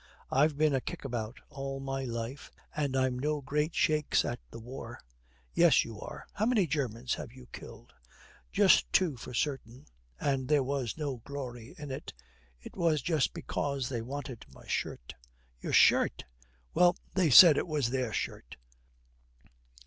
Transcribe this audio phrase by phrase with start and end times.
[0.31, 4.57] 'I've been a kick about all my life, and I'm no great shakes at the
[4.57, 4.99] war.'
[5.53, 6.25] 'Yes, you are.
[6.33, 7.93] How many Germans have you killed?'
[8.51, 9.85] 'Just two for certain,
[10.19, 12.13] and there was no glory in it.
[12.63, 15.13] It was just because they wanted my shirt.'
[15.59, 16.23] 'Your shirt?'
[16.73, 18.55] 'Well, they said it was their shirt.'